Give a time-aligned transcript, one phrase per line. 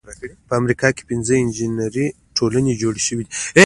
[0.47, 2.05] په امریکا کې پنځه د انجینری
[2.37, 3.25] ټولنې جوړې شوې.